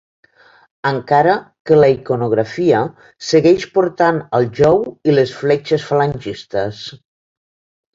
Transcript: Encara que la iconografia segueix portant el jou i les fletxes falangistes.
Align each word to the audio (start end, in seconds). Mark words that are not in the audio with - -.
Encara 0.91 1.35
que 1.71 1.77
la 1.81 1.89
iconografia 1.97 2.81
segueix 3.29 3.69
portant 3.79 4.21
el 4.41 4.51
jou 4.65 4.85
i 5.13 5.19
les 5.21 5.39
fletxes 5.45 5.91
falangistes. 5.95 6.87